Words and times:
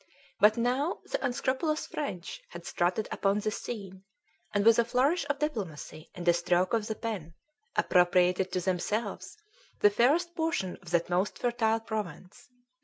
But 0.39 0.57
now 0.57 1.01
the 1.05 1.23
unscrupulous 1.23 1.85
French 1.85 2.41
had 2.49 2.65
strutted 2.65 3.07
upon 3.11 3.37
the 3.37 3.51
scene, 3.51 4.03
and 4.51 4.65
with 4.65 4.79
a 4.79 4.83
flourish 4.83 5.27
of 5.29 5.37
diplomacy 5.37 6.09
and 6.15 6.27
a 6.27 6.33
stroke 6.33 6.73
of 6.73 6.87
the 6.87 6.95
pen 6.95 7.35
appropriated 7.75 8.51
to 8.53 8.61
themselves 8.61 9.37
the 9.81 9.91
fairest 9.91 10.33
portion 10.33 10.77
of 10.77 10.89
that 10.89 11.11
most 11.11 11.37
fertile 11.37 11.81
province. 11.81 12.49